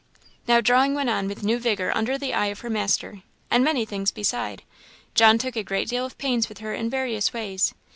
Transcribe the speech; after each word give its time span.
Now 0.47 0.61
drawing 0.61 0.95
went 0.95 1.11
on 1.11 1.27
with 1.27 1.43
new 1.43 1.59
vigour 1.59 1.95
under 1.95 2.17
the 2.17 2.33
eye 2.33 2.47
of 2.47 2.61
her 2.61 2.71
master. 2.71 3.21
And 3.51 3.63
many 3.63 3.85
things 3.85 4.09
beside. 4.09 4.63
John 5.13 5.37
took 5.37 5.55
a 5.55 5.61
great 5.61 5.89
deal 5.89 6.07
of 6.07 6.17
pains 6.17 6.49
with 6.49 6.57
her 6.57 6.73
in 6.73 6.89
various 6.89 7.33
ways. 7.33 7.75